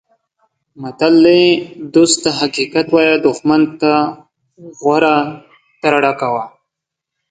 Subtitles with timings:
[0.81, 1.43] متل دی:
[1.93, 3.91] دوست ته حقیقت وایه دوښمن ته
[4.79, 5.17] غوره
[5.81, 6.43] ترړه کوه.